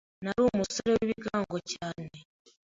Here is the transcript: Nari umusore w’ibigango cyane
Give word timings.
Nari 0.23 0.39
umusore 0.43 0.91
w’ibigango 0.95 1.57
cyane 1.73 2.09